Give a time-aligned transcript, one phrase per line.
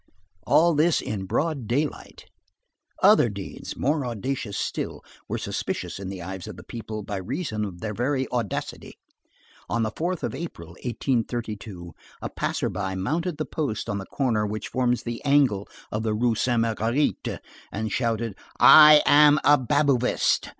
[0.47, 2.25] All this in broad daylight.
[3.03, 7.63] Other deeds, more audacious still, were suspicious in the eyes of the people by reason
[7.63, 8.97] of their very audacity.
[9.69, 14.43] On the 4th of April, 1832, a passer by mounted the post on the corner
[14.47, 17.37] which forms the angle of the Rue Sainte Marguerite
[17.71, 20.49] and shouted: "I am a Babouvist!"